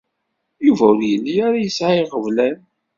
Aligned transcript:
Yuba 0.65 0.85
ur 0.95 1.01
yelli 1.09 1.35
ara 1.47 1.57
yesɛa 1.63 1.93
iɣeblan. 2.03 2.57